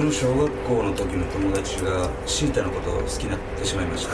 [0.00, 4.12] 僕の小学校の時の友達がシータのことを好きになってしまいまして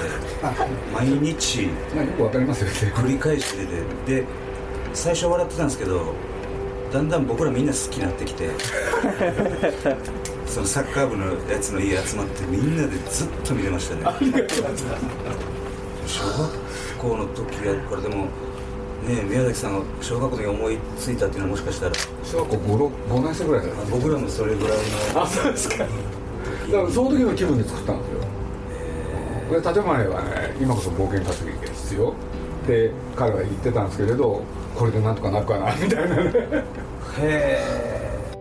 [0.93, 2.93] 毎日まあよくわかりますよね。
[2.93, 3.64] 繰り返して
[4.04, 4.27] てで
[4.93, 6.12] 最初笑ってたんですけど
[6.93, 8.50] だんだん僕らみんな好きになってきて
[10.45, 14.03] そのサッカー部のやつの家集まってみんなでずっと見てましたね。
[16.09, 16.50] 小学
[16.98, 18.26] 校の時やからでも
[19.07, 21.93] ね宮崎さんが小学校に思いついたっていうのはもしかしたら。
[22.25, 24.79] 小学校 5, 5年生ぐらいだあ僕らもそれぐらい
[25.15, 25.23] の。
[25.23, 25.77] あそうですか。
[25.79, 25.91] だか
[26.71, 28.21] らその時の気分で作ったんですよ。
[29.49, 34.42] これ建前はね今こそ冒険活劇が必要って彼は言ってたんですけれど
[34.75, 36.33] これでなんとかなるかなみたいなね。
[37.20, 38.37] へえ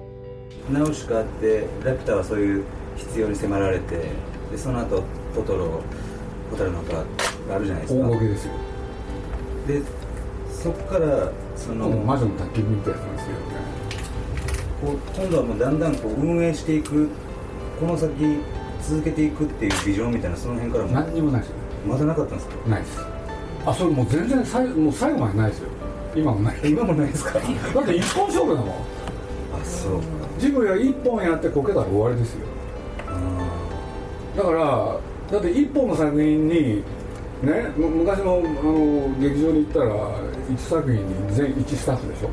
[0.72, 2.63] ナウシカってラピュタはそういう
[2.98, 4.10] 必要に迫られて
[4.52, 5.04] でその後
[5.36, 5.84] トトロ
[6.50, 7.04] ホタルの丘が
[7.55, 8.54] あるじゃないです大かボケですよ。
[9.68, 9.82] で
[10.66, 13.46] そこからその魔女の宅急便ってやつなんですけどね。
[14.82, 17.07] こう今度はもうだんだんこう運営していく
[17.80, 18.10] この先
[18.82, 21.55] 続けていくっていうビジョンみたいなその辺からも何にもないですよ。
[21.57, 22.70] ねまだなかったんですか？
[22.70, 22.99] ないです。
[23.63, 25.70] あそれもう全然最もう最後までないですよ。
[26.16, 26.55] 今もない。
[26.63, 27.34] 今もないですか？
[27.40, 27.40] だ
[27.82, 28.70] って一本勝負だもん。
[28.70, 28.74] あ
[29.63, 30.04] そうか。
[30.40, 32.40] ジブリは一本やってこけたら終わりですよ。
[33.07, 34.98] あだから
[35.32, 36.84] だって一本の作品に
[37.46, 39.85] ねむ昔のあの劇場に行ったら
[40.49, 42.29] 1作品に全1スタッフでしょ。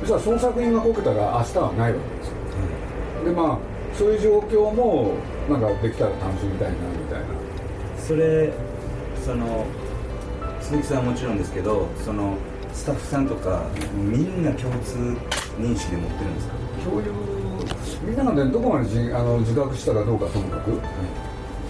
[0.00, 3.24] そしたらその作品がこけたら明日はないわけですよ。
[3.24, 3.58] でまあ
[3.96, 5.14] そういう状況も
[5.48, 7.26] なんかできたら楽しみたいなみたいな。
[7.98, 8.52] それ
[9.24, 9.66] その
[10.60, 12.36] 鈴木さんはもちろんですけどその
[12.72, 13.64] スタッフさんとか
[13.94, 14.96] みんな共通
[15.58, 16.54] 認識で持ってるんですか？
[16.84, 17.06] 共有
[18.06, 20.80] みんながねどこまでじあの自覚したかどうかともかく、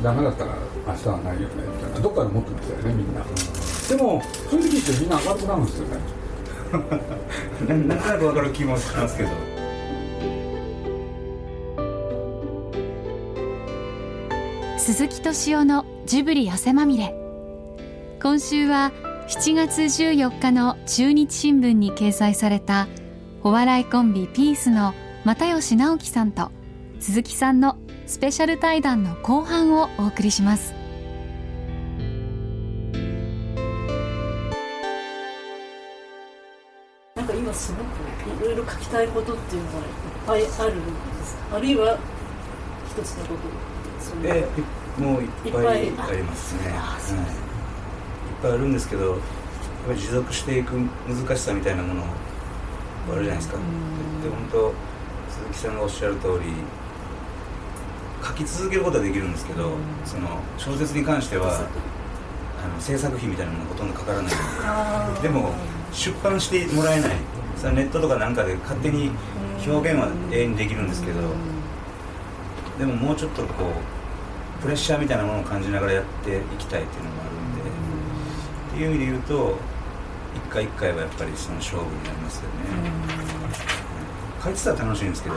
[0.03, 0.53] ダメだったら
[0.89, 1.55] 明日はないよね。
[1.57, 3.25] みたいなどっかで持ってましたよねみんな、
[3.89, 5.97] でもそういう時ってみんな明るくなるんですよね。
[7.69, 9.31] ななんとなく分かる気もしますけど。
[14.79, 17.15] 鈴木敏夫のジブリ汗まみれ。
[18.23, 18.93] 今週は
[19.29, 22.89] 7月14日の中日新聞に掲載された
[23.43, 24.95] お笑いコンビピースの
[25.25, 26.51] 又吉直樹さんと
[26.99, 27.77] 鈴木さんの
[28.07, 30.78] スペシャル対談の後半をお送りします
[38.71, 39.71] 書きたいことっていうの
[40.27, 40.91] がいっぱいあるんで
[41.25, 41.37] す。
[41.53, 41.99] あるいは
[42.89, 43.41] 一つのこと。
[44.01, 44.47] そえ
[44.99, 46.69] もういっぱいありますね。
[46.69, 49.19] うはい、いっぱいあるんですけどやっ
[49.87, 52.03] ぱり持続していく難しさみたいなもの
[53.13, 53.57] あるじゃないですか。
[53.57, 54.35] でうん。
[54.35, 54.75] 本当
[55.31, 56.53] 鈴木さんがおっしゃる通り
[58.27, 59.79] 書き続けることはできるんですけど、うん。
[60.05, 61.67] その小説に関しては
[62.63, 65.23] あの制作費みたいなものがほとんどかからない。
[65.23, 65.55] でも
[65.93, 67.17] 出版してもらえない
[67.59, 69.11] さネットとかなんかで勝手に
[69.67, 71.21] 表現は永遠にできるんですけど
[72.79, 73.65] でももうちょっとこ
[74.59, 79.57] うプレッシャーみたいなものを感じながらやっていきたいっていうのもあるんでっていう意味で言うと
[80.37, 82.49] 一回一回はやっぱりその勝負になりますよね、
[84.45, 85.37] 書いてたら楽しいんですけど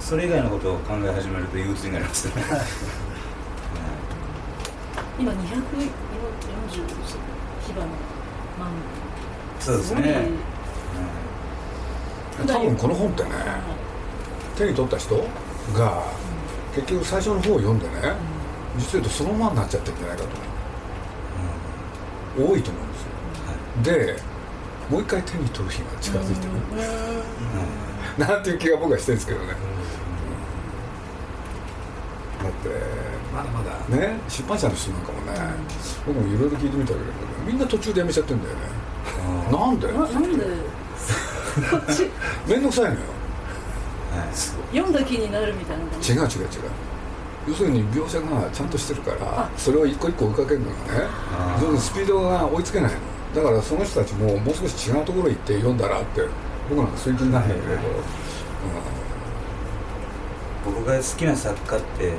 [0.00, 2.42] それ以外のことを考え始めると憂鬱になりますよね、
[5.18, 5.38] 今240
[7.66, 7.86] 火花
[8.58, 8.70] 万
[9.64, 10.28] そうですね、
[12.36, 12.46] ごい。
[12.46, 13.30] 多分この本ってね
[14.58, 15.16] 手に取った人
[15.74, 16.02] が
[16.74, 17.92] 結局最初の方を読んでね
[18.76, 20.28] 実は言うとそのままになっちゃってるんじゃないかと
[22.36, 23.08] 多いと思うんですよ。
[23.84, 24.16] で
[24.90, 28.28] もう一回手に取る日が近づいてる。
[28.28, 29.46] なんていう気が僕はしてるんですけどね。
[29.46, 29.54] だ
[32.50, 32.68] って
[33.34, 33.70] まだまだ。
[33.96, 35.32] ね出版社の人なんかもね
[36.06, 37.04] 僕もいろいろ聞いてみたけど
[37.46, 38.73] みんな途中でやめちゃってるんだよね
[39.50, 39.86] なんで？
[39.92, 40.44] ななんで？
[41.70, 42.10] こっち
[42.48, 42.96] 面倒くさいのよ。
[44.12, 44.28] はい。
[44.76, 46.12] 読んだ気になるみたいな感じ。
[46.12, 46.28] 違う違う違う。
[47.48, 50.78] 要するに描写がちゃんとしてるからそれを一個一個追いかけるのがね。
[51.32, 51.64] あー。
[51.64, 52.98] 要するにスピードが追いつけないの。
[53.34, 56.22] だからその人たちももう少し違うところ行って読んだらって
[56.68, 57.82] 僕なんかそういう気になるんだけれど、
[60.64, 62.14] 僕が好きな作家って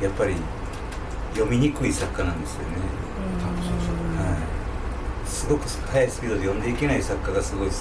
[0.00, 0.36] やっぱり
[1.34, 2.80] 読みにくい作家なんですよね、は
[4.09, 4.09] い、
[5.30, 7.78] すごく速いスピードで読んでいけない作家がすごい好き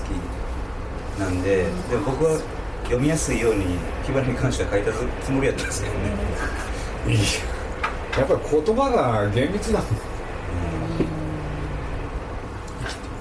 [1.19, 2.39] なんで、でも僕は
[2.83, 3.65] 読みやすいように
[4.05, 4.91] 火花に関しては書いた
[5.23, 6.13] つもりやったんですけどね、
[7.07, 7.19] うんいい。
[8.17, 9.89] やっぱり言葉が厳密だもん。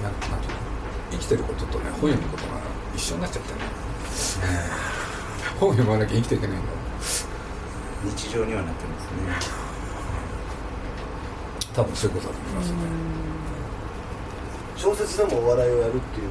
[0.02, 0.12] なん。
[1.10, 2.60] 生きてることとね本読むことが
[2.94, 3.60] 一緒になっちゃってね。
[5.58, 6.68] 本読まなきゃ生きていけないんだ
[8.04, 9.04] 日常にはなってます
[9.52, 9.58] ね。
[11.74, 12.76] 多分そういうことだと思いますね
[14.78, 16.30] 小説でもお笑いをやるっていう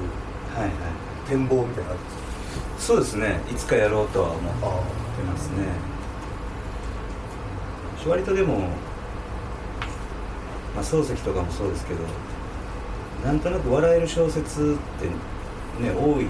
[1.28, 3.42] 展望みたいなのあるんですそうですね。
[3.52, 4.70] いつかやろうとは思ってあ
[5.26, 5.98] ますね。
[8.08, 8.60] 割とでも、
[10.74, 12.00] まあ、漱石とかもそうですけど
[13.26, 15.08] なんとなく笑える小説って
[15.84, 16.26] ね多い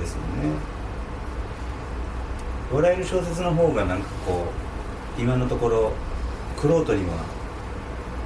[0.00, 0.50] ですよね、
[2.72, 4.46] 笑える小説の方がなんかこ
[5.18, 5.92] う今のところ
[6.56, 7.16] 玄人には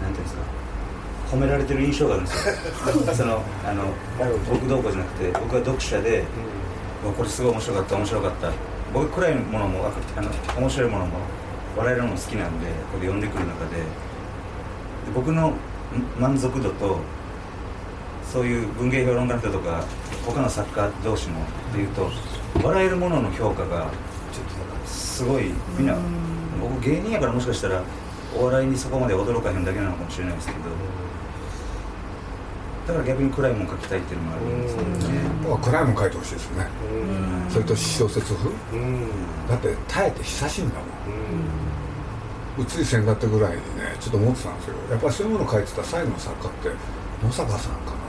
[0.00, 0.61] なんていうんですか
[1.32, 2.54] 褒められてる印象があるんですよ。
[3.16, 3.84] そのあの
[4.50, 6.24] 僕どうこうじゃなくて僕は読者で
[7.02, 8.50] うわこれすごい面白かった面白かった。
[8.92, 10.30] 僕暗いものもあの
[10.60, 11.12] 面白いものも
[11.78, 13.76] 笑えるものも好きなんでこれ読んでくる中で。
[13.76, 15.54] で僕のん
[16.20, 16.98] 満足度と
[18.30, 19.84] そういう文芸評論家の人とか
[20.26, 21.36] 他の作家同士の
[21.74, 22.10] でいうと
[22.62, 23.86] 笑えるものの評価が
[24.32, 24.44] ちょっ
[24.84, 25.96] とすごいみんな
[26.60, 27.82] 僕芸人やからもしかしたら
[28.38, 30.58] お笑いにそこまで驚かへんだけなのかもしれないですけど
[32.86, 34.96] だから逆に暗いもん書きたいっていうのもあるんですけどね
[35.62, 36.66] 暗いもん書いてほしいですね。
[37.48, 38.50] それと小説風？
[39.48, 42.62] だって耐えて久しいんだもん。
[42.62, 44.74] うついせんだってぐらいにねちょっと思ってたんですよ。
[44.90, 46.70] やっぱりそういうもの書いてた最後の作家って
[47.24, 48.02] 野坂さんかな。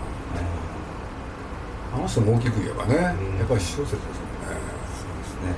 [1.93, 3.13] あの人も大きく言えばね、やっ
[3.47, 4.01] ぱり小説ですもんね。
[4.97, 5.53] そうですね。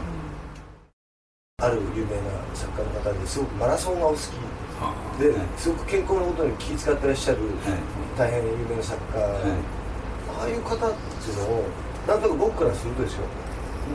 [1.64, 2.22] ある有名な
[2.54, 4.20] 作家の方ですごくマラソンがお好き。
[4.20, 4.65] あ
[5.20, 7.50] ではいすごく健康のことに気遣ってらっしゃるはい。
[8.18, 9.32] 大変有名な作家、はい。
[10.40, 11.64] ああいう方っていうのを
[12.08, 13.26] なんとなく僕からするとですよ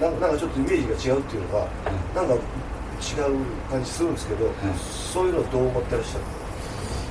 [0.00, 1.68] なんなんかちょっとイメージが違うっていうのが、
[2.14, 2.40] なんか違う
[3.70, 4.50] 感じするんですけど、
[5.12, 6.18] そういうのどう思ってらっしゃ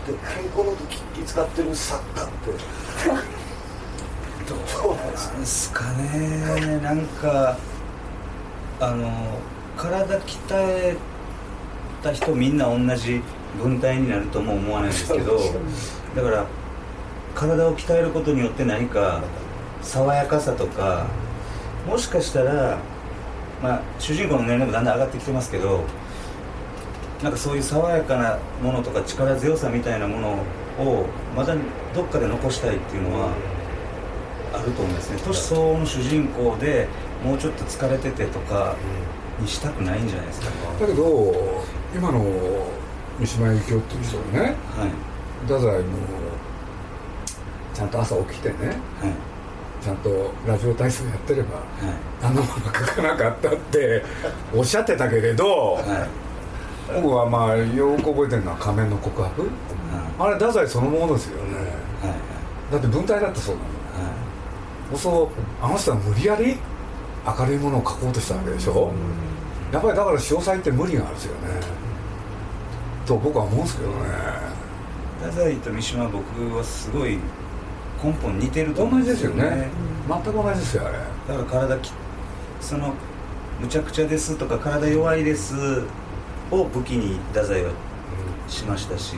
[0.08, 0.14] る？
[0.14, 2.34] で健康のこと気使ってる作家って。
[4.48, 4.56] ど
[4.90, 5.12] うなん
[5.42, 6.80] ですかね。
[6.82, 7.58] なんか
[8.80, 9.12] あの
[9.76, 10.96] 体鍛え
[12.02, 13.22] た人みんな同じ
[13.58, 15.40] 文体になるとも思わないですけど
[16.16, 16.46] だから
[17.36, 19.22] 体を鍛えることによって何か
[19.82, 21.08] 爽やかさとか
[21.88, 22.78] もしかしたら、
[23.62, 25.84] まあ、主人公の年齢もだんだん上がってきてますけど
[27.24, 30.30] なんかそういう爽やかなものとか力強さみたいなもの
[30.80, 31.06] を
[31.36, 31.56] まだ
[31.94, 33.30] どっかで残したいっていうのは
[34.54, 35.22] あると思うんですね。
[35.26, 36.88] 年相応の主人公で
[37.24, 38.76] もうちょっと疲れててとか
[39.40, 40.48] にしたくないんじゃないですか
[40.80, 41.64] だけど
[41.94, 42.24] 今の
[43.20, 44.92] 三島由紀夫っていう人がねはい。
[45.44, 45.98] 太宰も
[47.74, 49.84] ちゃんと朝起きてねはい。
[49.84, 51.66] ちゃんとラジオ体操やってればはい。
[52.24, 52.52] あの書
[52.96, 54.04] かなかったって
[54.56, 57.02] おっしゃってたけれどはい。
[57.02, 59.50] 僕はまあよく覚えてるのは仮面の告白。
[60.18, 61.56] あれ太宰そのものですよね。
[61.56, 62.74] はい。
[62.74, 63.68] だって文体だってそうなの。
[63.68, 65.30] はそう
[65.64, 66.58] あの人は無理やり
[67.38, 68.92] 明るいものを書こうとしたわけでしょ、
[69.72, 71.48] やっぱりだから詳細って無理があるんですよね
[73.10, 73.96] と僕は思うんですけどね。
[75.22, 77.18] い太宰と三島は僕はすごい
[78.02, 79.70] 根本似てると思同うんでじですすよよねね
[80.08, 80.98] 全く同じですよあれ。
[81.28, 81.92] だから体き
[82.62, 82.94] その
[83.60, 85.56] むちゃくちゃですとか体弱いです
[86.52, 87.72] を武器に太宰は
[88.48, 89.16] しましたし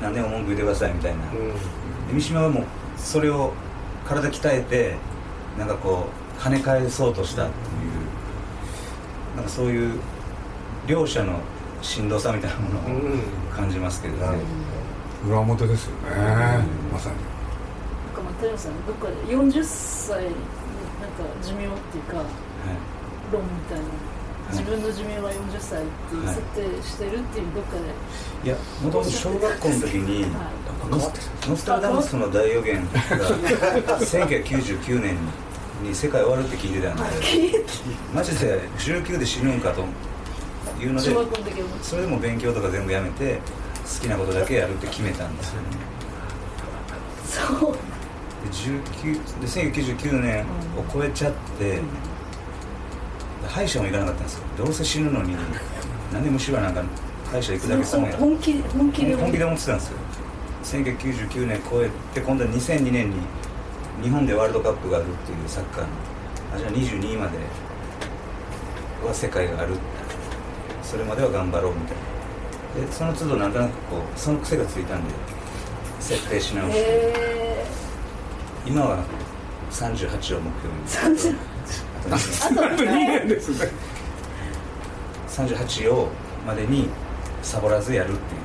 [0.00, 2.64] 何でも文句言ってくださいみたいな、で三島はもう
[2.96, 3.52] それを
[4.06, 4.94] 体鍛えて
[5.58, 6.06] なんかこ
[6.38, 7.56] う跳ね返そうとしたってい
[9.34, 9.98] うなんかそういう
[10.86, 11.40] 両者の
[11.86, 12.82] しんどさみたいなものを
[13.54, 14.38] 感じますけどね、なる
[15.26, 15.98] 裏表ですよね。
[16.92, 17.16] まさに。
[17.16, 22.24] なんか又吉さんどっかで40歳になんか寿命っていうか
[23.32, 23.84] 論みたいな。
[24.48, 30.52] 自分の寿命は40歳っていう設定してるっていうどっかで、いやもともと小学校の時には
[31.48, 32.90] ノスタルダムスの大予言が
[33.98, 35.18] 1999年
[35.82, 37.02] に世界終わるって聞いてたんで
[38.14, 39.84] マジで19で死ぬんかと
[40.80, 41.10] いうのい、で
[41.82, 43.40] それでも勉強とか全部やめて
[43.84, 45.68] 好きなことだけやるって決めたんですよね。
[47.24, 47.72] そう。
[47.72, 47.78] で
[48.50, 50.46] 19で1999年を
[50.92, 51.80] 超えちゃって、
[53.48, 54.44] 歯医者も行かなかったんですよ。
[54.58, 55.36] どうせ死ぬのに
[56.12, 56.82] 何で虫歯なんか
[57.30, 59.14] 歯医者行くだけ損や本気本気で。
[59.16, 59.98] 本気で思ってたんですよ。
[60.64, 63.16] 1999年超えて今度は2002年に
[64.02, 65.88] 日本でワールドカップがあるっていうサッカーの
[66.54, 67.38] あじゃあ22位まで
[69.06, 69.74] は世界がある
[70.88, 72.86] それまでは頑張ろうみたいな。
[72.86, 75.14] でその都度なんとなくこうその癖がついたんで
[75.98, 76.80] 設定し直して。
[76.80, 77.66] へ
[78.66, 79.04] 今は
[79.70, 81.24] 38を目標に。
[81.26, 81.36] 30
[82.06, 83.70] あと20あと2年ですね。
[85.28, 86.08] 38を
[86.46, 86.88] までに
[87.42, 88.40] サボらずやるっていう。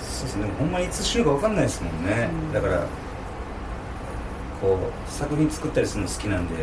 [0.00, 0.48] そうですね。
[0.58, 2.52] ほんまにいつ死ぬか分かんないですもんね、うん。
[2.52, 2.86] だから
[4.60, 6.54] こう作品作ったりするの好きなんで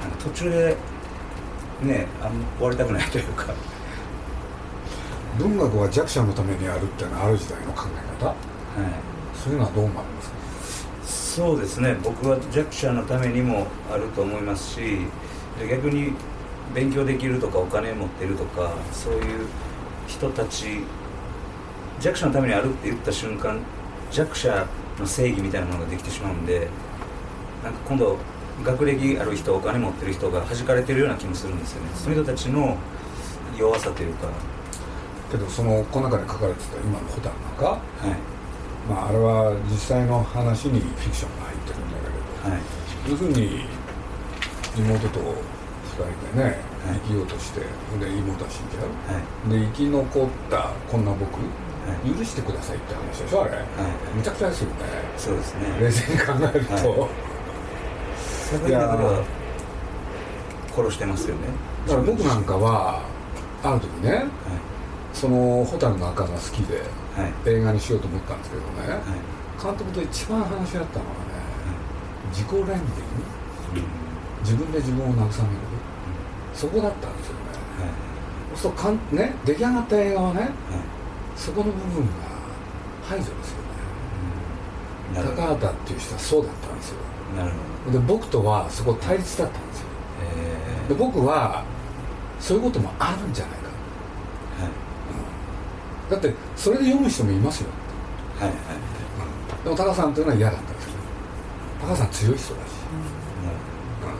[0.00, 0.76] なんか途中で
[1.82, 3.52] ねあんま終わりたくないというか
[5.40, 8.26] 文学は弱者のためにあるっていうのはある時代の考え方？
[8.26, 8.36] はい。
[9.42, 10.36] そういうのはどう思われますか？
[11.04, 11.96] そうですね。
[12.02, 14.80] 僕は弱者のためにもあると思いますし
[15.58, 16.12] で逆に
[16.74, 19.46] 勉強できるとかお金持ってるとかそういう
[20.06, 20.80] 人たち
[22.00, 23.58] 弱者のためにあるって言った瞬間
[24.10, 24.66] 弱者
[24.98, 26.68] の正義みたいなものができてしまうんで
[27.64, 28.18] なんか今度
[28.62, 31.90] 学歴ある人お金持ってる人が弾かれてるような気もするんですよね。
[31.94, 32.76] そういう人たちの
[33.56, 34.28] 弱さというか
[35.30, 37.80] けどそのこの中に書かれてた今のホタルなんか、はい。
[38.88, 42.60] まあ、あれは実際の話にフィクションが入ってるんだけど、はい。
[43.10, 43.64] 要するに
[44.76, 45.34] 妹と2
[45.94, 46.98] 人でね、はい。
[47.04, 47.66] 生きようとしてで
[48.10, 48.90] 妹は死んじゃう。
[49.06, 49.60] はい。
[49.60, 51.46] で生き残ったこんな僕、は
[52.04, 52.18] い。
[52.18, 53.64] 許してくださいって話でしょあれ、はい。
[54.16, 54.76] むちゃくちゃですよね。
[55.16, 55.78] そうですね。
[55.80, 57.08] 冷静に考えると、は
[58.50, 59.24] 作品の中では
[60.74, 61.42] 殺してますよね。
[61.86, 63.02] だから僕なんかは
[63.62, 64.24] ある時ねは
[65.12, 66.82] その「蛍の赤」が好きで
[67.44, 69.00] 映画にしようと思ったんですけどね、はい。
[69.62, 71.30] 監督と一番話し合ったのはね
[72.30, 72.78] 自己憐憫うん。
[74.42, 75.28] 自分で自分を慰める。
[76.54, 77.40] そこだったんですよね。
[77.80, 77.90] はい。
[78.54, 80.50] そうするとかんね出来上がった映画はねはい。
[81.36, 82.12] そこの部分が
[83.08, 83.56] 排除ですよ
[85.22, 85.34] ね。
[85.36, 86.96] 高畑っていう人はそうだったんですよ。
[87.36, 87.50] なる
[87.84, 87.98] ほど。
[87.98, 89.86] で僕とはそこ対立だったんですよ。
[90.86, 91.64] えで僕は
[92.38, 93.59] そういうこともあるんじゃない
[96.10, 97.70] だってそれで読む人もいますよ、
[98.38, 98.58] はいはい。
[99.64, 100.90] でも高さんというのは嫌だったんですよ
[101.80, 102.72] 高さん強い人だし、
[104.02, 104.16] なる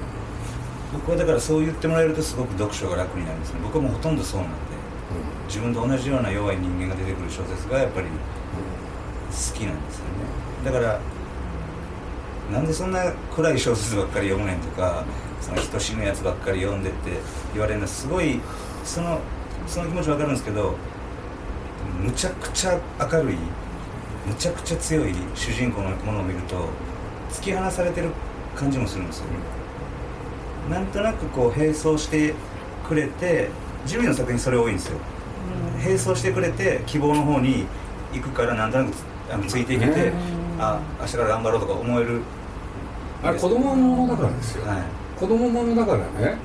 [0.92, 3.60] ほど僕はだからそう言ってもらえるとすごく読書が楽になるんですね。
[3.62, 4.56] 僕はもうほとんどそうなんで。
[5.48, 8.12] 自分と同じような弱い人間が出てくる小説がやっぱり好
[9.58, 10.10] きなんですよね。
[10.64, 11.00] だから
[12.52, 15.04] なんでそんな暗い小説ばっかり読むねんとか
[15.40, 17.18] その人死ぬやつばっかり読んでって
[17.52, 18.40] 言われるのはすごい
[18.84, 19.18] その
[19.66, 20.76] その気持ちわかるんですけど
[22.02, 23.36] むちゃくちゃ明るい
[24.26, 26.68] むちゃくちゃ強い主人公のものを見ると
[27.30, 28.10] 突き放されてる
[28.54, 29.26] 感じもするんですよ。
[30.70, 32.34] なんとなくこう並走して
[32.86, 33.48] くれて
[33.86, 34.98] ジブリの作品それ多いんですよ。
[35.82, 37.66] 並走してくれて希望の方に
[38.12, 40.12] 行くからなんとなくつあのついていけて、ね。
[40.58, 42.20] あ明日から頑張ろうとか思える。
[43.22, 44.82] あれ子供ものだからですよ、はい。
[45.18, 46.04] 子供ものだからね。
[46.28, 46.36] は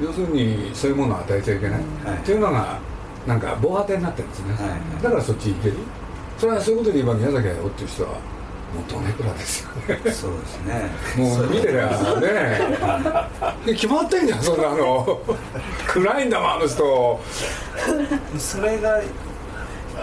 [0.00, 2.18] 要するにそういうものを与えちゃいけない、はい。
[2.18, 2.78] っていうのが
[3.26, 4.70] なんか防波堤になってるんですね、はい。
[4.70, 5.76] はいだからそっち行ける。
[6.38, 8.18] それはそういうことで言えば宮崎駿っていう人はもう
[8.90, 10.00] ドネクラですよね。
[10.10, 10.90] いそうですね。
[11.16, 11.86] もう見てりゃ
[12.20, 13.66] ね。
[13.66, 15.20] で決まってんじゃんそんなの。
[15.86, 17.20] 暗いんだもんあの人。
[18.38, 19.00] それが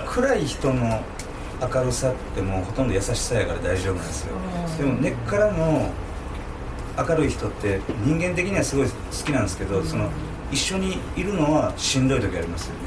[0.07, 1.01] 暗い人の
[1.61, 4.35] 明るさってもうほとんど優しさやから大丈夫なんですよ。
[4.77, 5.89] でも根っからの
[6.97, 8.93] 明るい人って人間的にはすごい好
[9.25, 10.09] きなんですけどその
[10.51, 12.79] 一緒にいるのはしんどい時ありますよね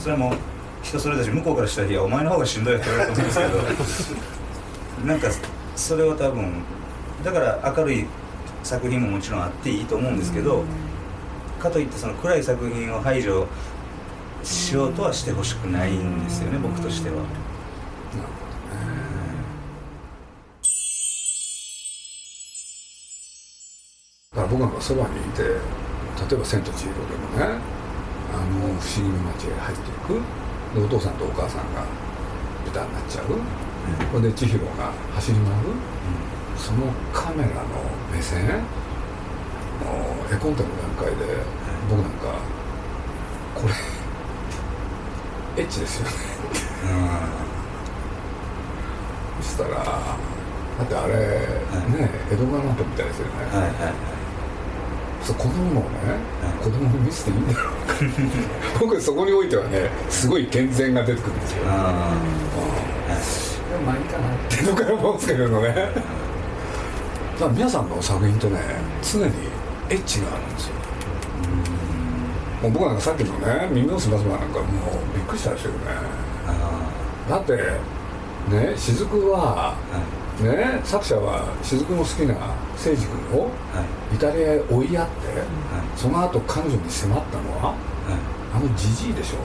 [0.00, 0.34] それも
[0.82, 3.36] 人それぞれ向こうからしたら「いやお前の方がしんどい」って言われると思うん
[3.76, 5.28] ですけどなんか
[5.76, 6.62] それは多分
[7.22, 8.06] だから明るい
[8.62, 10.64] 作品ももちろんあっていいと思うんですけど
[11.58, 13.46] かといってその暗い作品を排除
[14.42, 17.16] しようとはしてほしくないんですよね僕としては。
[17.16, 17.22] だ
[24.36, 25.50] から僕なんかそばにいて例
[26.32, 26.94] えば「千と千尋」
[27.38, 27.79] でもね
[28.50, 30.20] の不思議な街へ入っていく。
[30.74, 31.84] でお父さんとお母さんが
[32.64, 33.24] 豚になっちゃう。
[34.12, 35.54] それで千尋が走り回る。
[36.56, 37.54] そのカメラの
[38.12, 38.44] 目線。
[38.46, 38.56] も
[40.30, 41.42] う絵コンテの段階で
[41.88, 42.34] 僕なんか
[43.54, 43.66] こ
[45.56, 46.12] れエッチですよね。
[49.40, 54.19] そしたらだってあれ、ね江戸川乱歩みたいですよね、はいはい
[55.22, 55.86] そう子供もね、
[56.42, 57.94] はい子供に見せていいんだろうか。
[58.80, 62.12] 僕そこにおいてはねすごい健全が出てくるんですよ、ああ。
[63.78, 63.86] うん。
[63.86, 64.56] まあいいかなって。
[64.56, 65.68] いうのから思うんですけれどね。
[65.68, 68.60] だから皆さんの作品とね
[69.02, 69.32] 常に
[69.88, 70.74] エッチがあるんですよ。
[72.62, 74.66] もう僕なんかさっきのね「耳をすませば」なんかもう
[75.16, 75.78] びっくりしたですよね。
[76.46, 79.74] あだってね雫は
[80.42, 82.34] ね作者は雫の好きな
[82.80, 83.48] 誠司君をは
[84.10, 84.14] い。
[84.16, 85.46] イタリアへ追いやってはい。
[85.96, 87.76] その後彼女に迫ったのははい。
[88.54, 89.36] あのジジイでしょ。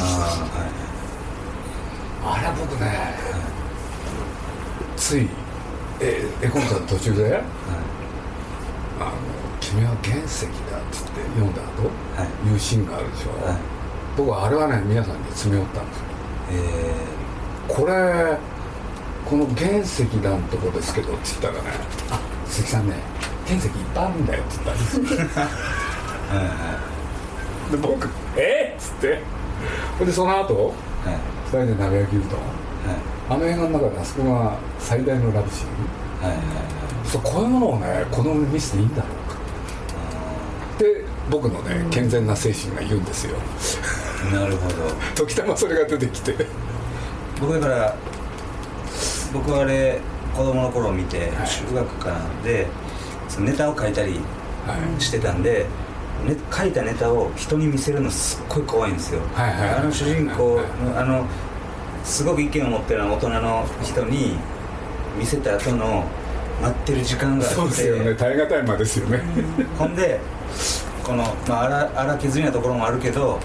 [0.00, 0.48] あ
[2.24, 3.14] あれは僕ね
[4.96, 5.28] つい
[6.00, 7.42] え絵コンテの途中であはい
[9.00, 9.10] 「あの
[9.60, 12.48] 君は原石だ」っつって読んだ後はい。
[12.48, 13.56] いうシーンがあるでしょ、はい。
[14.16, 16.04] 僕はあれはね皆さんに詰め寄ったんですよ。
[16.52, 16.94] え
[17.68, 18.38] これ
[19.28, 21.70] この原石だんとこですけどって言ったらね
[22.10, 22.96] 「あ鈴木さんね
[23.46, 24.98] 原石いっぱいあるんだよ」って言ったんです。
[24.98, 25.38] よ
[27.70, 28.74] で僕「え？
[28.76, 29.20] っ?」つって。
[29.98, 30.54] ほんでその後
[31.04, 31.16] はい。
[31.46, 32.40] 二人で鍋焼きうどんはい。
[33.30, 36.28] あの映画の中であそこが最大のラブシーン。
[36.28, 36.54] はいはいはい。
[37.04, 39.38] そうこういうものをね子供に見せていいんだろうか。
[41.30, 43.36] 僕のね健全な精神が言うんですよ。
[44.32, 44.74] なるほど。
[45.14, 46.46] 時たまそれが出てきて。
[47.40, 47.94] 僕だから
[49.32, 50.00] 僕はあれ
[50.38, 51.32] 子供の頃見て、
[51.66, 52.68] 中学かなんで
[53.28, 54.20] そのネタを書いたり
[55.00, 55.66] してたんで、
[56.24, 61.26] ね、書いたネタを人に見せるのすっごい怖いんですよ、はいはいあの主人公のあの
[62.04, 64.38] すごく意見を持ってる大人の人に
[65.18, 66.04] 見せた後の
[66.62, 68.14] 待ってる時間があってそうですよね。
[68.14, 69.20] 耐え難い間ですよね。
[69.76, 70.20] ほんで
[71.04, 73.40] この、まあ、荒荒削りなところもあるけど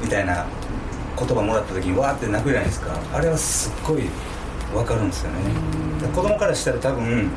[0.00, 0.46] みたいな
[1.18, 2.96] 言葉もらった時にわーって泣くじゃないですか。
[3.12, 4.02] あれはすっごい
[4.72, 5.38] 分かるんですよね。
[6.00, 7.30] で子供からしたら多分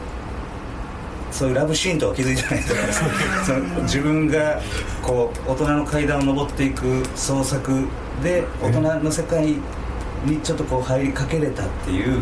[1.31, 3.03] そういうラブシーンとは気づいてないと思います。
[3.45, 4.59] その自分が
[5.01, 7.87] こう大人の階段を上っていく創作
[8.23, 9.55] で大人の世界
[10.25, 12.21] にちょっとこう入りかけれたっていう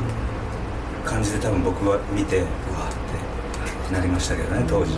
[1.05, 4.91] 感じで多分僕は見てうわーってなりましたけどね当時。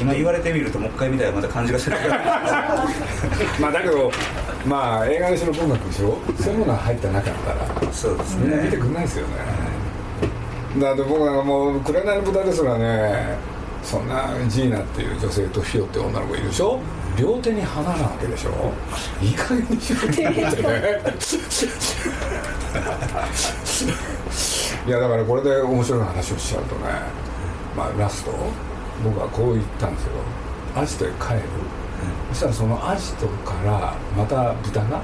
[0.00, 1.96] 今言われてみるともう一回見たらまた感じがする
[3.60, 4.10] まあだけど
[4.66, 7.92] まあ映画にしろ文学にしろそういうものが入ってなかったら。
[7.92, 9.34] そうですみんな見てねくんないですよね。
[10.78, 13.36] だって僕なんかもう「紅の豚」ですらね
[13.82, 16.78] そんなジーナっていう女性とフィオって女の子いるでしょ？
[17.18, 18.72] 両手に花なわけでしょ？
[19.20, 20.68] いい加減にしろって思ってね。
[24.86, 26.82] いやだからこれで面白い話をしちゃうとね
[27.76, 28.32] まあラスト
[29.02, 30.10] 僕はこう言ったんですよ
[30.76, 31.40] アジトへ帰る、
[32.32, 35.02] そしたらそのアジトからまた豚が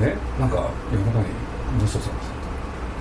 [0.00, 1.24] ねなんか夜中に
[1.80, 2.14] のそその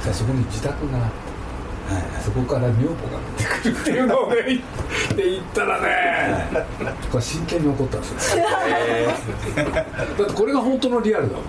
[0.01, 2.01] そそこに自宅があってはい。
[2.01, 2.95] はいそこから女房が
[3.37, 4.59] 出てくるっていうのをね言っ
[5.15, 6.65] て言ったらね
[7.11, 8.43] これ真剣に怒ったんですよ。
[9.55, 11.45] だってこれが本当のリアルだもん。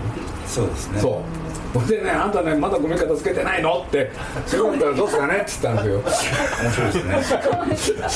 [0.47, 1.01] そうですね。
[1.01, 1.46] そう
[1.79, 3.85] ほんでねあんたねまだゴミ片付けてないの？
[3.87, 4.11] って。
[4.47, 5.37] そうだったらどうすかね？
[5.37, 6.01] って言ったんですよ。
[6.03, 7.13] 面白いですね。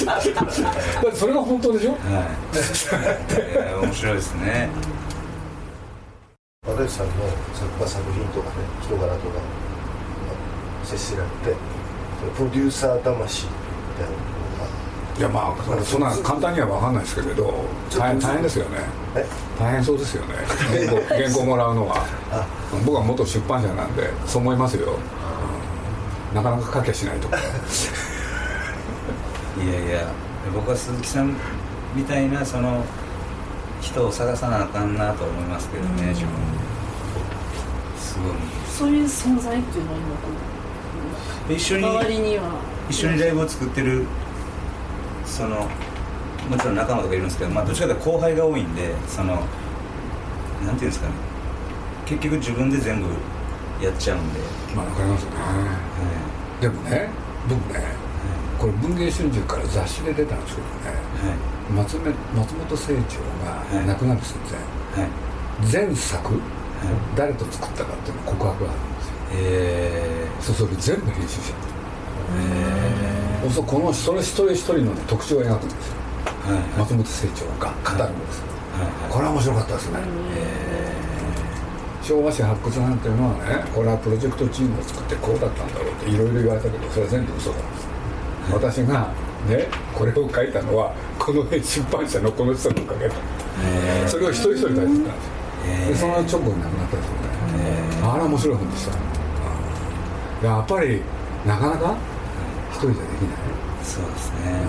[0.04, 0.16] だ
[1.00, 1.90] ってそれが本当でしょ？
[1.92, 2.00] はい。
[3.32, 4.70] えー面白いですね。
[6.66, 7.12] 又吉さんの
[7.54, 9.40] 作家作品とかね人柄とか
[10.84, 11.56] 接しられて
[12.36, 13.52] プロデューサー魂み
[13.98, 14.12] たいな
[15.20, 17.52] いやまあそんな簡単には分かんないですけれど
[17.92, 18.78] 大変大変ですよね。
[19.14, 19.26] え？
[19.58, 20.34] 大変そうですよね。
[20.72, 22.06] 原稿 原稿もらうのは。
[22.86, 24.96] 僕は元出版社なんでそう思いますよ、
[26.32, 26.36] うん。
[26.36, 27.36] なかなか書きゃしないとか。
[29.62, 30.06] いやいや。
[30.54, 31.36] 僕は鈴木さん
[31.94, 32.82] みたいなその
[33.82, 36.28] 人を探さなあかんなと思いますけどね自分。
[38.00, 38.32] すごい。
[38.74, 40.22] そういう存在っていうのは今こ
[41.54, 42.44] 一緒にう周りには。
[42.88, 44.06] 一緒にライブを作ってる
[45.40, 45.66] その
[46.50, 49.48] もちろん仲間とかいるんですけど、まあ、どっちかというと後輩が多いんでそのなんてい
[50.66, 51.14] うんですかね。
[52.04, 53.08] 結局自分で全部
[53.80, 54.40] やっちゃうんで、
[54.76, 55.36] まあ分かりますよね。
[55.38, 55.78] は
[56.60, 57.08] でもね
[57.48, 57.80] 僕ね
[58.58, 61.86] これ文藝春秋から雑誌で出たんですけどねいはい。
[61.86, 65.72] 松め松本清張が亡くなる寸はい。
[65.72, 66.40] 前前作
[67.16, 69.14] 誰と作ったかっていうの告白があるんですよ。
[69.32, 73.09] えそうそれ全部編集しちゃってー、え
[73.48, 75.94] そうこのそれ一人一人の、ね、特徴を描くんですよ。
[76.48, 76.62] ー、はい。
[76.78, 78.44] 松本清張が語るんですよ。
[78.44, 79.98] はいこれは面白かったですね、
[82.02, 87.56] 昭和史発掘なんていうのはねこれはプロジェクトチームを作ってこうだったんだろうっていろいろ言われたけどそれは全部嘘だ
[88.52, 89.12] 私が
[89.48, 93.14] ねこれを書いたのはこの出版社のこの人のおかげだ
[93.62, 94.08] えー。
[94.08, 95.12] それを一人一人書いてたんですよ。
[95.66, 97.30] えでその直後に亡くなったんですよね。
[98.02, 98.94] あれは面白い本でした。
[98.94, 99.10] うん
[100.40, 101.02] やっぱり
[101.44, 102.19] なかなか一
[102.80, 103.36] 人じゃできない。
[103.82, 104.64] ー、そうですね。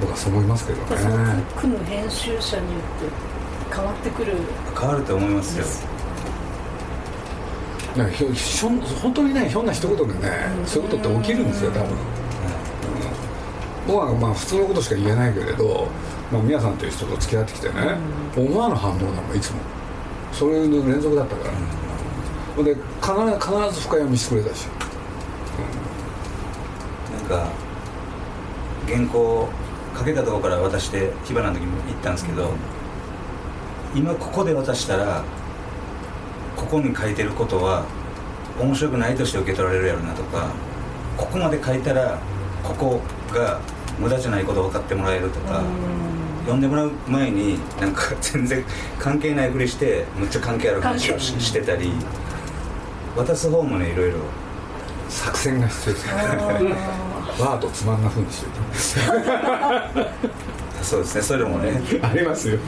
[0.00, 1.44] 僕はそう思いますけどね。
[1.56, 4.34] 組む編集者によって変わってくる。
[4.78, 5.64] 変わると思いますよ。
[7.96, 10.20] いやひょひょん本当にねひょんな一言でね
[10.66, 11.96] そういうことって起きるんですよ多分。
[13.88, 15.88] 僕はまあ普通のことしか言えないけれど、
[16.30, 17.96] まあ、宮さんという人と付き合ってきてね、
[18.36, 19.58] 思わぬ反応なのいつも。
[20.30, 21.54] そういうの連続だったから、
[22.54, 22.64] ほん。
[22.64, 24.66] で必ず必ず深読みしてくれたし。
[24.66, 24.77] なん
[27.28, 27.50] か
[28.86, 29.48] 原稿
[29.94, 32.52] かけたところから渡して火花の時も言ったんですけど
[33.94, 35.22] 今ここで渡したら
[36.56, 37.84] ここに書いてることは
[38.60, 40.50] 面白くないとして受け取られるやろなとか
[41.16, 42.18] ここまで書いたら
[42.62, 43.00] ここ
[43.32, 43.60] が
[43.98, 45.62] 無駄じゃないこと分かってもらえるとか
[46.40, 48.64] 読んでもらう前になんか全然
[48.98, 51.92] 関係ないふりしてむっちゃ関係ある話をししてたり
[53.16, 54.18] 渡す方もねいろいろ。
[55.08, 56.06] 作戦が必要です
[57.38, 58.50] ねワードつまんなふうにして。
[60.82, 61.82] そうですねそれもね。
[61.90, 62.54] るありますよ。
[62.54, 62.58] い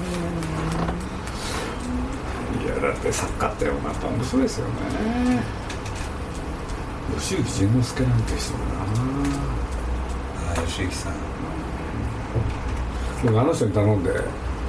[2.69, 4.73] やだって作家ってやっぱ面白いですよね。
[7.19, 8.65] 吉行仁之助なんて人もな。
[10.51, 11.13] ああ吉行さん。
[13.23, 14.11] 僕あの人に頼んで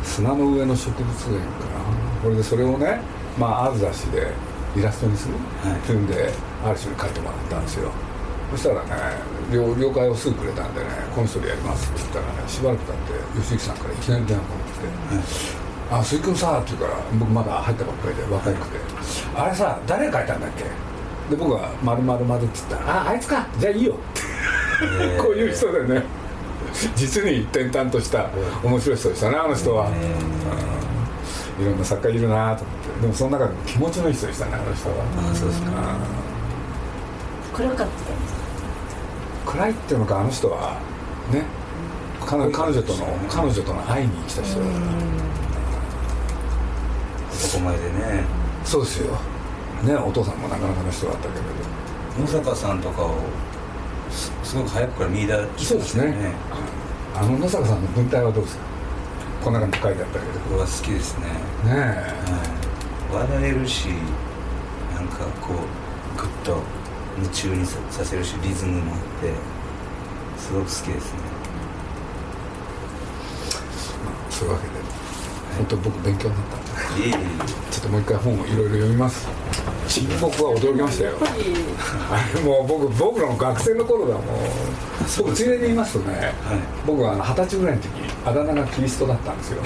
[0.03, 1.43] 砂の上の植物園かな。
[2.23, 3.01] これでそれをね
[3.37, 4.31] まあある雑誌で
[4.75, 5.33] イラストにする、
[5.69, 6.31] はい、っていうんで
[6.63, 7.91] ある種に書いてもらったんですよ
[8.51, 8.91] そしたらね
[9.51, 14.85] 了了解をすぐくれたんでね「この人でやります」って言ったらねしばらく経って吉行さんからいきなり電話がかかってきて
[15.93, 18.77] 「はい、あ鈴木君さ」って言うから僕まだ入ったばっかりで若くて
[19.35, 20.63] 「あれさ誰が書いたんだっけ?」
[21.31, 24.31] で僕は「まるまるまる」って言ったら「ああいつかじゃあいいよ」って。
[25.21, 26.03] こういう人でね
[26.95, 28.29] 実に転々とした
[28.63, 29.89] 面白い人でしたねあの人は、
[31.59, 33.01] いろんな作家いるなと思って。
[33.01, 34.95] でもその中でも気持ちのいい人でしたねあの人は。
[35.31, 35.71] あそうですか。
[37.53, 37.83] 暗かった
[39.51, 40.79] 暗いっていうのかあの人は
[41.31, 41.43] ね
[42.25, 42.51] 彼女
[42.83, 44.75] との彼女との会いに来た人だから
[47.31, 48.23] そこまでね。
[48.63, 49.17] そうですよ。
[49.83, 51.41] ねお父さんもなかなかの人だったけれど。
[52.21, 53.15] 野坂さんとかを
[54.11, 56.33] すごく早くから見出しそうですね。
[57.15, 58.63] あの野坂さんの文体はどうですか？
[59.43, 60.31] こんな感じ書いてあったけど。
[60.51, 61.25] 僕は好きですね。
[61.25, 61.33] ね
[61.73, 61.73] え、
[63.15, 63.87] はい、笑えるし
[64.93, 66.57] なんかこうグッと
[67.17, 69.33] 夢中にさせるしリズムもあって
[70.37, 71.19] すごく好きですね、
[74.05, 74.73] まあ、そういうわけで
[75.57, 76.61] 本当に僕勉強になった
[77.71, 79.27] ちょっともう一回本をいろいろ読みます
[79.91, 81.17] 沈黙は驚きましたよ。
[81.19, 84.23] あれ もう僕僕の学生の頃だもん。
[85.17, 87.89] 僕ついでに言いますとね、はい、僕は二十歳ぐらいの時
[88.23, 89.61] あだ名がキリストだったんですよ。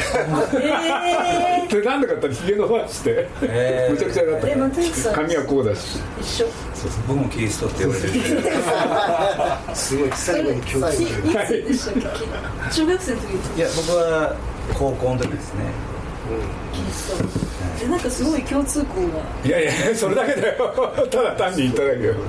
[0.56, 6.00] えー、 でなんでかってひげ伸ばして、えー、むちゃくちゃだったから髪はこうだし。
[6.20, 6.48] 一緒。
[6.74, 8.14] そうそう僕もキリストって言われてる
[9.76, 12.02] すごい最後に共通する。
[12.72, 14.36] 中学生の時いや僕は
[14.74, 15.60] 高校の時ですね、
[16.74, 17.55] キリスト
[17.89, 19.08] なんかすごい共通項が。
[19.45, 20.74] いやいやそれだけだよ。
[21.12, 22.13] ただ単に言っただけよ。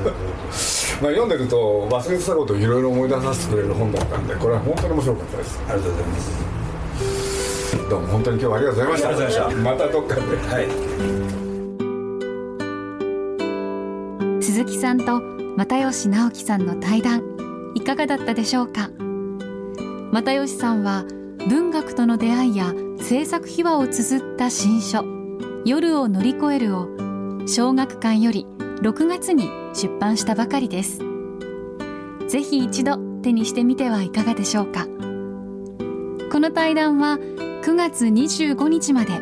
[1.03, 5.61] まあ読んでると忘れてたことをいろいろ思い出させてくれる本だったんでこれは本当に面白かったです。
[5.69, 6.47] ありがとうございます。
[7.90, 9.09] どうも本当に今日はありがとうございました。
[9.09, 9.62] ありがとうございました。
[9.71, 10.21] またどっかで。
[10.21, 10.27] は
[10.61, 10.69] い。
[14.42, 15.21] 鈴木さんと
[15.57, 17.23] 又吉直樹さんの対談
[17.75, 18.90] いかがだったでしょうか？
[20.12, 21.05] 又吉さんは
[21.49, 25.05] 文学との出会いや制作秘話を綴った新書
[25.66, 26.87] 「夜を乗り越える」を
[27.46, 28.46] 小学館より
[28.83, 31.00] 6月に出版したばかりです。
[32.29, 34.87] ぜひ一度手にしてみてはいかがでしょうか。
[36.31, 37.18] この対談は
[37.62, 39.20] 9月25日まで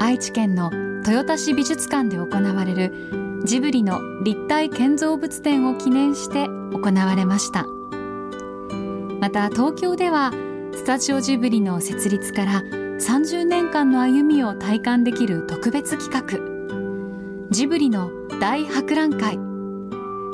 [0.00, 0.72] 愛知県の
[1.06, 2.92] 豊田市美術館で行われる
[3.44, 7.66] ジブリの立体建造物展を記念して行われました。
[9.20, 10.32] また東京では
[10.72, 12.62] スタジオジブリの設立から
[12.98, 17.48] 30年間の歩みを体感できる特別企画。
[17.50, 19.38] ジブリの大博覧会。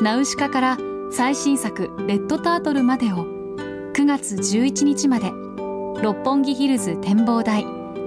[0.00, 0.78] ナウシカから
[1.10, 3.26] 最新作「レッドタートル」までを
[3.92, 5.30] 9月11日まで
[6.02, 7.66] 六本木ヒルズ展望台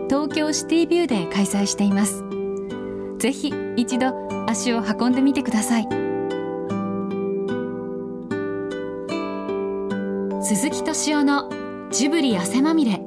[0.09, 2.25] 東京シティビューで開催しています。
[3.19, 4.13] ぜひ一度
[4.47, 5.87] 足を運んでみてください。
[10.41, 11.49] 鈴木敏夫の
[11.91, 13.06] ジブリ汗まみれ。